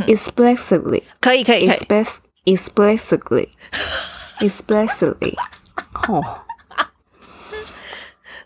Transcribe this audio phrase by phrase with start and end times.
[0.00, 1.78] explicitly 可以可以可以。
[2.44, 3.48] Explicitly
[4.40, 5.34] explicitly
[6.08, 6.22] 哦。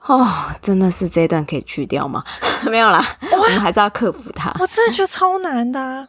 [0.07, 0.27] 哦，
[0.63, 2.25] 真的是这一段可以去掉吗？
[2.67, 4.51] 没有啦，我们还是要克服它。
[4.59, 6.09] 我真的觉得超难的啊。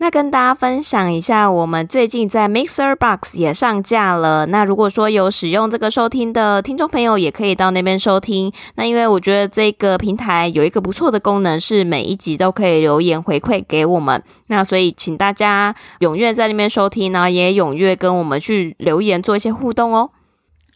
[0.00, 4.46] 那跟大家分享一下，我们最近在 Mixer Box 也上架了。
[4.46, 8.52] 那如果说有使用这个收听的听众朋友，也可以到那边收听。
[8.76, 14.22] 那因为我觉得这个平台有一个不错的功能，是每一集都可以留言回馈给我们。
[14.46, 20.10] 那所以请大家踊跃在那边收听，然后也踊跃跟我们去留言做一些互动哦。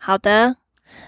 [0.00, 0.61] 好的。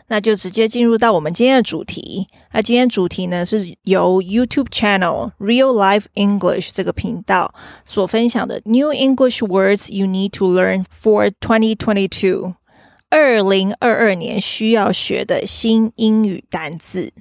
[0.08, 2.26] 那就直接进入到我们今天的主题。
[2.52, 7.52] 那今天主题呢，是由 YouTube channel Real Life English 这个频道
[7.84, 12.54] 所分享的 New English Words You Need to Learn for 2022，
[13.10, 17.12] 二零二二年需要学的新英语单字。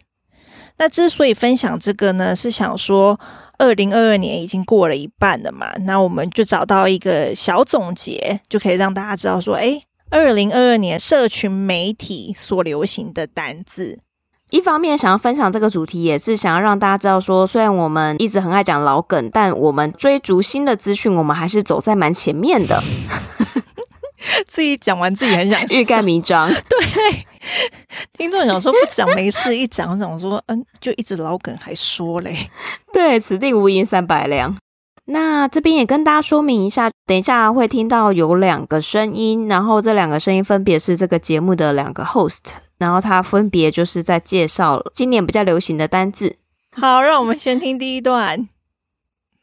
[0.78, 3.20] 那之所以分享这个呢，是想说
[3.58, 13.98] 二零二二年已经过了一半了嘛，那我们就找到一个小总结，就可以让大家知道说，诶二零二二年社群媒体所流行的单字，
[14.52, 22.80] 一方面想要分享这个主题，也是想要让大家知道说，虽然我们一直很爱讲老梗，但我们追逐新的资讯，我们还是走在蛮前面的。
[24.48, 27.26] 自己讲完自己很想欲盖弥彰， 对，
[28.14, 32.52] 听众想说不讲没事，一讲想说嗯，就一直老梗还说嘞，
[32.94, 34.56] 对，此地无银三百两。
[35.06, 46.38] 那这边也跟大家说明一下，等一下会听到有两个声音，然后这两个声音分别是这个节目的两个 host，然后他分别就是在介绍今年比较流行的单字。
[46.72, 48.48] 好，让我们先听第一段。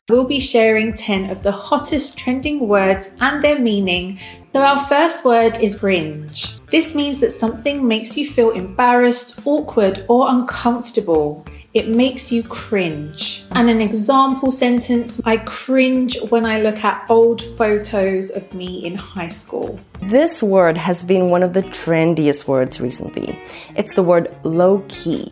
[0.09, 4.19] We'll be sharing 10 of the hottest trending words and their meaning.
[4.53, 6.59] So our first word is cringe.
[6.69, 11.45] This means that something makes you feel embarrassed, awkward, or uncomfortable.
[11.73, 13.45] It makes you cringe.
[13.53, 18.97] And an example sentence I cringe when I look at old photos of me in
[18.97, 19.79] high school.
[20.03, 23.41] This word has been one of the trendiest words recently.
[23.77, 25.31] It's the word low key.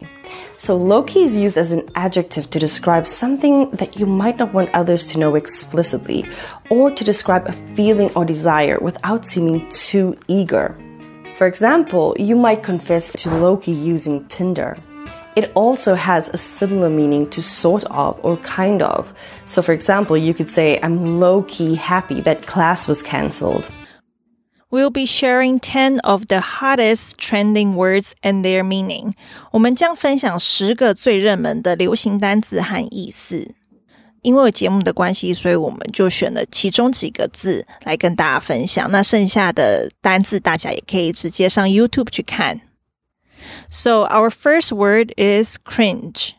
[0.57, 4.55] So, low key is used as an adjective to describe something that you might not
[4.55, 6.25] want others to know explicitly,
[6.71, 10.77] or to describe a feeling or desire without seeming too eager.
[11.35, 14.77] For example, you might confess to low key using Tinder.
[15.38, 19.14] It also has a similar meaning to sort of or kind of.
[19.46, 23.68] So, for example, you could say, I'm low key happy that class was cancelled.
[24.70, 29.14] We'll be sharing 10 of the hottest trending words and their meaning.
[29.52, 33.56] 我们将分享十个最热门的流行单字和意思。
[34.22, 38.90] 因为节目的关系，所以我们就选了其中几个字来跟大家分享。
[38.90, 42.62] 那剩下的单字，大家也可以直接上 YouTube 去看。
[43.70, 46.32] So our first word is cringe。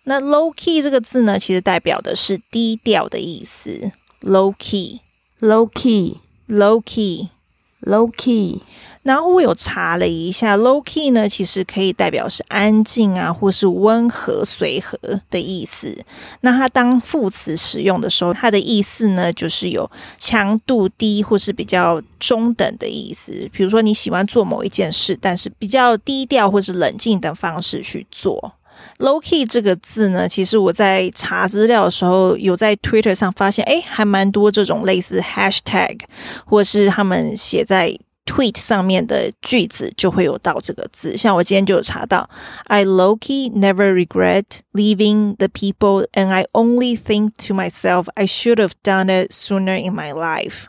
[0.04, 3.92] 那 low key 这个字呢，其实代表的是低调的意思。
[4.20, 8.60] low key，low key，low key，low key。
[9.07, 14.99] 然后我有查了一下，low key 呢，其实可以代表是安静啊，或是温和、随和
[15.31, 15.97] 的意思。
[16.41, 23.49] 那它当副词使用的时候，它的意思呢，就是有强度低或是比较中等的意思。
[23.53, 28.51] 比如说你喜欢做某一件事，但是比较低调或是冷静的方式去做。
[28.99, 36.01] low key 这个字呢，其实我在查资料的时候，有在 Twitter 上发现，诶，还蛮多这种类似 hashtag，
[36.45, 37.97] 或是他们写在。
[38.27, 42.29] Tweet 上面的句子就会有到这个字，像我今天就有查到
[42.65, 44.43] ，I low-key never regret
[44.73, 49.79] leaving the people, and I only think to myself, I should have done it sooner
[49.79, 50.65] in my life。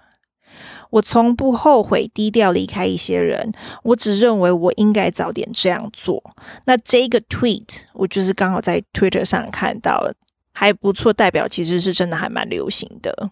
[0.90, 3.52] 我从不后悔低调离开一些人，
[3.82, 6.22] 我只认为我应该早点这样做。
[6.64, 10.10] 那这个 tweet 我就是刚好在 Twitter 上看到，
[10.52, 13.30] 还不错，代表其实是真的还蛮流行的。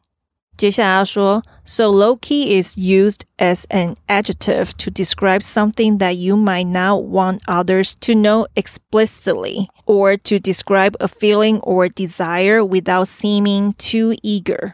[0.58, 7.40] 接下来要说，so low-key is used as an adjective to describe something that you might not want
[7.46, 14.74] others to know explicitly, or to describe a feeling or desire without seeming too eager。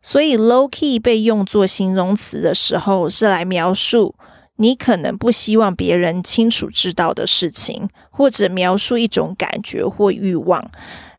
[0.00, 4.14] 所以，low-key 被用作形容词的时候，是来描述
[4.56, 10.70] 你可能不希望别人清楚知道的事情，或者描述一种感觉或欲望，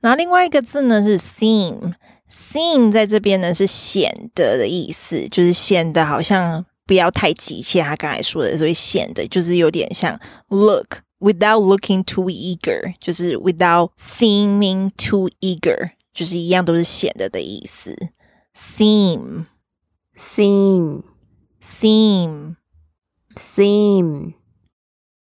[0.00, 1.94] 那另外一个字呢是 seem,
[2.30, 7.82] seem 在这边呢是显得的意思，就是显得好像不要太急切。
[7.82, 10.18] 他刚才说的，所以显得就是有点像
[10.48, 17.96] look without looking too eager，就是 without seeming too eager，就是一样都是显得的意思。
[18.54, 19.44] seem,
[20.18, 21.02] seem,
[21.62, 22.56] seem。
[23.36, 24.34] Seem，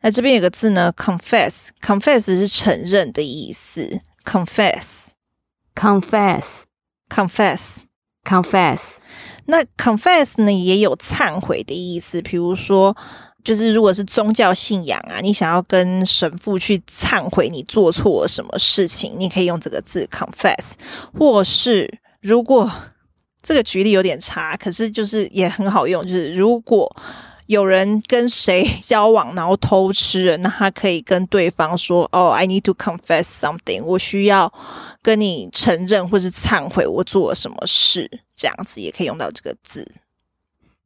[0.00, 4.00] 那这边有个字呢，confess，confess 是承认的意思。
[7.09, 8.97] confess，confess。
[9.45, 12.21] 那 confess 呢也有忏悔的意思。
[12.21, 12.95] 比如说，
[13.43, 20.73] 就是如果是宗教信仰啊，你想要跟神父去忏悔你做错了什么事情，你可以用这个字 confess。
[21.17, 22.71] 或是如果
[23.43, 26.95] 这个举例有点差，可是就是也很好用，就是如果。
[27.47, 34.51] 有人跟谁交往，然后偷吃了，那他可以跟对方说：“哦、oh，I need to confess something，我需要
[35.03, 39.87] 跟你承认或是忏悔我做了什么事。”这样子也可以用到这个字。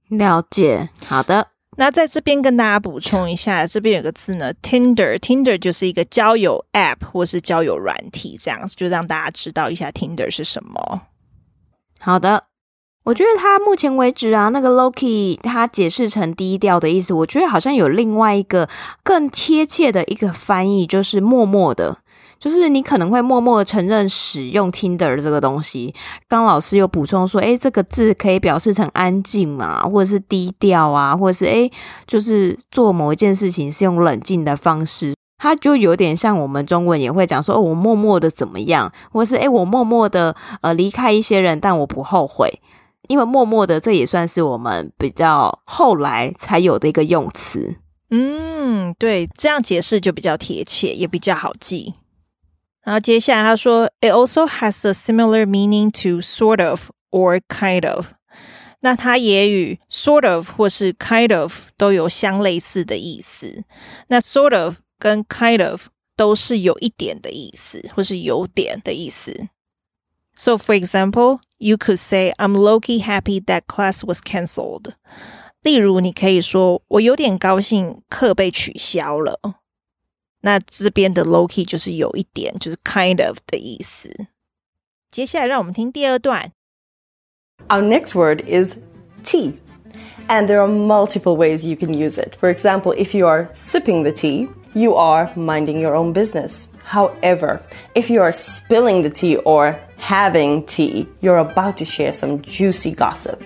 [0.10, 1.48] 了解，好的。
[1.78, 11.04] 那在这边跟大家补充一下，这边有个字呢，Tinder，Tinder 就是一个交友 App 或是交友软体，这样子就让大家知道一下 Tinder 是什么。
[12.02, 12.49] 好的。
[13.06, 18.70] 我觉得他目前为止啊，那个 Loki 他解释成低调的意思，我觉得好像有另外一个
[19.04, 21.98] 更贴切的一个翻译，就是默默的，
[22.40, 25.96] 就是你可能会默默的承认使用 Tinder 这个东西。
[26.28, 31.72] 刚老师又补充说，诶，这个字可以表示成安静嘛，或者是低调啊，或者是诶，
[32.06, 42.62] 就是做某一件事情是用冷静的方式，它就有点像我们中文也会讲说，哦，我默默的怎么样，或是诶，我默默的呃离开一些人，但我不后悔。
[43.10, 47.78] 因为默默的，这也算是我们比较后来才有的一个用词。
[48.12, 51.96] 嗯，对，这样解释就比较贴切，也比较好记。
[52.84, 58.14] 然后接下来他说，It also has a similar meaning to sort of or kind of。
[58.82, 63.64] 那它也与 sort of 或是 kind of 都有相类似的意思。
[64.08, 69.50] 那 sort of 跟 kind of 都是有一点的意思，或是有点的意思。
[70.39, 74.95] So, for example, you could say, I'm low-key happy that class was cancelled.
[75.63, 79.39] 例如，你可以说，我有点高兴课被取消了。
[80.41, 84.27] 那这边的 low key 就是有一点，就是 kind of 的意思。
[85.11, 86.53] 接下来让我们听第二段。
[87.69, 88.77] Our next word is
[89.25, 89.55] tea.
[90.27, 92.37] And there are multiple ways you can use it.
[92.41, 96.67] For example, if you are sipping the tea, you are minding your own business.
[96.89, 97.63] However,
[97.95, 102.95] if you are spilling the tea or having tea, you're about to share some juicy
[102.95, 103.43] gossip.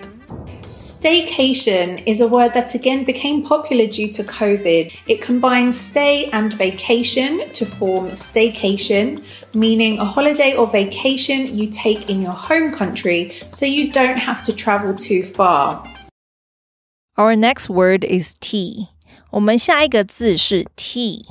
[0.79, 4.95] Staycation is a word that again became popular due to COVID.
[5.07, 9.21] It combines stay and vacation to form staycation,
[9.53, 14.41] meaning a holiday or vacation you take in your home country so you don't have
[14.43, 15.83] to travel too far.
[17.17, 18.87] Our next word is tea.
[19.31, 21.25] 我们下一个字是 tea。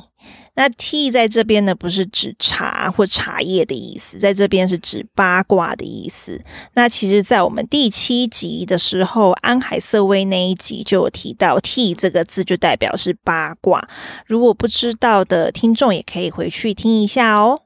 [0.55, 6.39] 那 tea 在这边呢，不是指茶或茶叶的意思，在这边是指八卦的意思。
[6.75, 13.89] 那其实，在我们第七集的时候，安海瑟薇那一集就有提到 tea 这个字，就代表是八卦。
[14.27, 17.61] 如果不知道的听众，也可以回去听一下哦。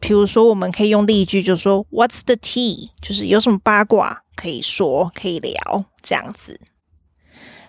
[0.00, 2.90] 比如说，我们可以用例句，就说 What's the tea？
[3.02, 6.60] 就是有什么八卦可以说，可以聊，这样子。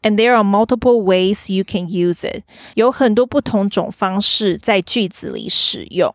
[0.05, 2.45] And there are multiple ways you can use it.
[2.75, 6.15] 有很多不同种方式在句子里使用。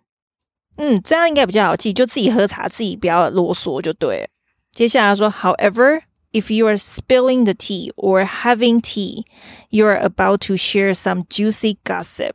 [0.76, 4.28] 嗯，这样应该比较好记，就自己喝茶，自己不要啰嗦就对了。
[4.72, 6.02] 接下来说，however。
[6.31, 9.23] If you are spilling the tea or having tea,
[9.69, 12.33] you are about to share some juicy gossip.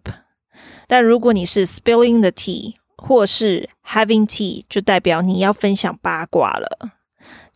[0.86, 6.92] 但如果你是 spilling the tea 或是 having tea，就代表你要分享八卦了。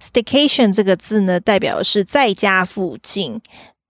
[0.03, 3.41] Staycation 这个字呢，代表是在家附近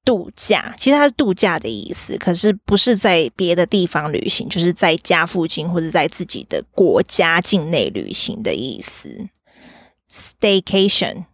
[0.05, 9.29] 度假，其实它是度假的意思，可是不是在别的地方旅行，就是在家附近或者在自己的国家境内旅行的意思。
[10.10, 11.26] Staycation,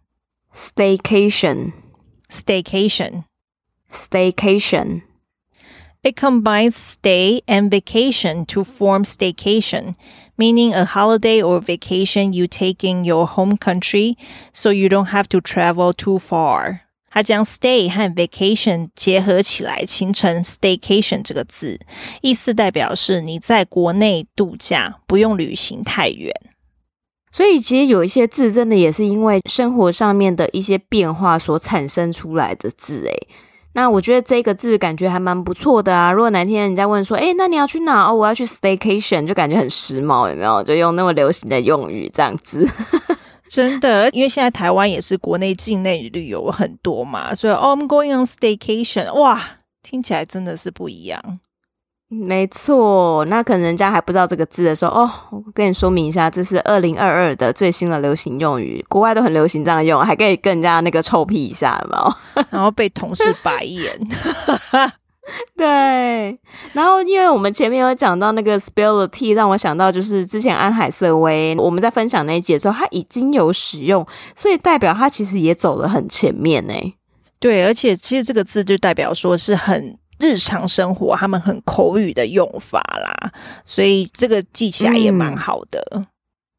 [0.54, 1.72] staycation,
[2.30, 3.24] staycation,
[3.92, 5.02] staycation.
[6.04, 9.94] It combines stay and vacation to form staycation,
[10.36, 14.16] meaning a holiday or vacation you take in your home country
[14.52, 16.82] so you don't have to travel too far.
[17.10, 21.80] 它将 stay 和 vacation 结合起来，形成 staycation 这个字，
[22.20, 26.32] 意思代表是你在国内度假，不用旅行太远。
[27.33, 33.27] 所以其实有一些字真的也是因为生活上面的一些变化所产生出来的字诶。
[33.73, 36.11] 那我觉得这个字感觉还蛮不错的啊。
[36.11, 38.07] 如果哪天人家问说，诶，那你要去哪？
[38.07, 40.61] 哦，我要去 staycation，就感觉很时髦，有没有？
[40.61, 42.69] 就用那么流行的用语这样子。
[43.49, 49.41] 真的，因为现在台湾也是国内境内旅游很多嘛，所以 oh, I'm going on staycation，哇，
[49.81, 51.39] 听起来真的是不一样。
[52.09, 62.45] 没错，那可能人家还不知道这个字的时候，哦，我跟你说明一下，这是二零二二的最新的流行用语，国外都很流行这样用，还可以跟人家那个臭屁一下，有没有？
[62.51, 63.99] 然后被同事白眼。
[65.57, 66.37] 对，
[66.73, 74.05] 然后因为我们前面有讲到那个 spill the tea，让我想到就是之前安海瑟薇我们在分享那一节的时候，他已经有使用，
[74.35, 76.73] 所以代表他其实也走得很前面呢。
[77.39, 79.97] 对，而且其实这个字就代表说是很。
[80.19, 83.31] 日常生活，他们很口语的用法啦，
[83.65, 86.05] 所以这个记起来也蛮好的。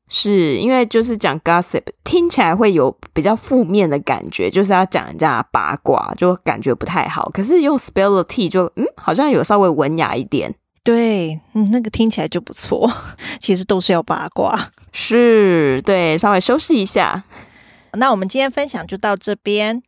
[0.07, 7.31] 是因为就是讲 gossip，听起来会有比较负面的感觉，就是要讲人家八卦，就感觉不太好。
[7.31, 10.55] 可是用 spill the tea 就嗯，好像有稍微文雅一点。
[10.83, 12.93] 对，嗯，那个听起来就不错。
[13.41, 17.25] 其实都是要八卦，是对，稍微修饰一下。
[17.95, 19.83] 那我们今天分享就到这边。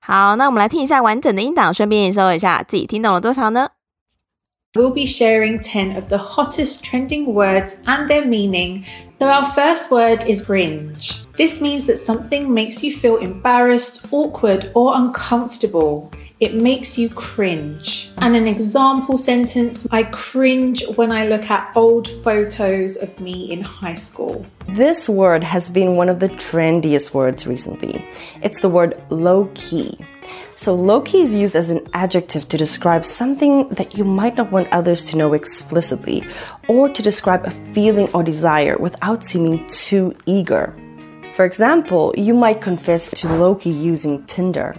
[0.00, 3.68] 好，那我们来听一下完整的音档，顺便验收一下自己听懂了多少呢？
[4.76, 8.84] ？We'll be sharing 10 of the hottest trending words and their meaning.
[9.18, 11.26] So, our first word is cringe.
[11.34, 16.12] This means that something makes you feel embarrassed, awkward, or uncomfortable.
[16.38, 18.12] It makes you cringe.
[18.18, 23.62] And an example sentence I cringe when I look at old photos of me in
[23.62, 24.46] high school.
[24.68, 28.08] This word has been one of the trendiest words recently.
[28.40, 29.98] It's the word low key.
[30.54, 34.52] So, low key is used as an adjective to describe something that you might not
[34.52, 36.22] want others to know explicitly,
[36.68, 40.76] or to describe a feeling or desire without seeming too eager.
[41.32, 44.76] For example, you might confess to low key using Tinder.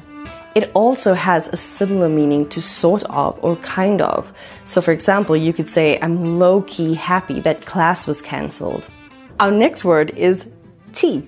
[0.53, 4.33] It also has a similar meaning to sort of or kind of.
[4.65, 8.87] So, for example, you could say, I'm low key happy that class was cancelled.
[9.39, 10.51] Our next word is
[10.93, 11.27] tea.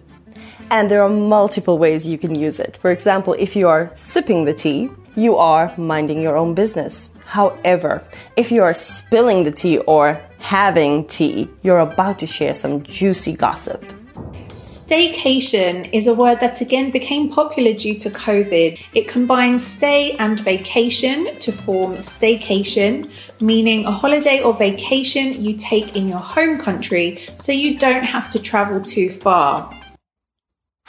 [0.70, 2.78] And there are multiple ways you can use it.
[2.78, 7.10] For example, if you are sipping the tea, you are minding your own business.
[7.26, 8.04] However,
[8.36, 13.34] if you are spilling the tea or having tea, you're about to share some juicy
[13.34, 13.84] gossip.
[14.64, 18.82] Staycation is a word that again became popular due to COVID.
[18.94, 25.98] It combines stay and vacation to form staycation, meaning a holiday or vacation you take
[25.98, 29.70] in your home country so you don't have to travel too far.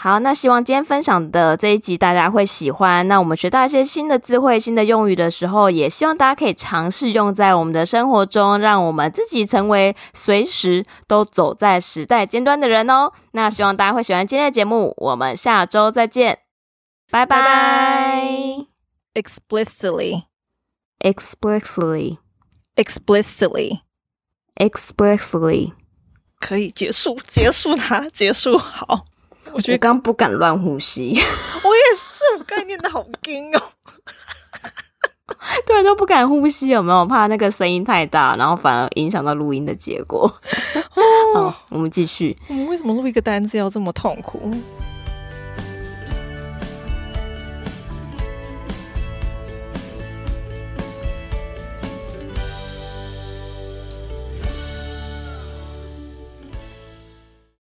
[0.04, 3.08] 好，那希望今天分享的这一集大家会喜欢。
[3.08, 13.12] 那我们学到一些新的词汇、新的用语的时候，也希望大家可以尝试用在我们的生活中，让我们自己成为随时都走在时代尖端的人哦。
[13.32, 16.40] 那希望大家会喜欢今天的节目，我们下周再见，
[17.10, 18.28] 拜拜。
[19.14, 20.24] Explicitly,
[20.98, 22.18] explicitly,
[22.76, 23.78] explicitly,
[24.56, 25.72] explicitly，
[26.38, 29.06] 可以结束，结束它，结束好。
[29.54, 31.12] 我觉得刚不敢乱呼吸，
[31.64, 33.62] 我也是，我刚念的好惊哦。
[35.66, 40.26] 对，都不敢呼吸，有没有怕那个声音太大，然后反而影响到录音的结果？
[41.34, 42.36] 好，我们继续。
[42.48, 44.52] 我们为什么录一个单字要这么痛苦？